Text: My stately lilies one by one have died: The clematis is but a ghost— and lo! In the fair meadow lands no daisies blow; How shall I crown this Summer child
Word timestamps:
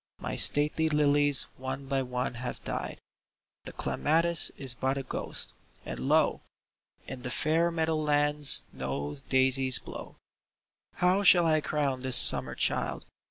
My 0.19 0.35
stately 0.35 0.89
lilies 0.89 1.43
one 1.57 1.85
by 1.85 2.01
one 2.01 2.33
have 2.33 2.63
died: 2.63 2.97
The 3.65 3.71
clematis 3.71 4.49
is 4.57 4.73
but 4.73 4.97
a 4.97 5.03
ghost— 5.03 5.53
and 5.85 5.99
lo! 5.99 6.41
In 7.07 7.21
the 7.21 7.29
fair 7.29 7.69
meadow 7.69 7.97
lands 7.97 8.63
no 8.73 9.15
daisies 9.29 9.77
blow; 9.77 10.15
How 10.95 11.21
shall 11.21 11.45
I 11.45 11.61
crown 11.61 11.99
this 11.99 12.17
Summer 12.17 12.55
child 12.55 13.05